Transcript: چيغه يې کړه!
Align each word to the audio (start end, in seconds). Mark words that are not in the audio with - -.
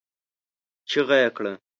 چيغه 0.89 1.17
يې 1.21 1.29
کړه! 1.35 1.53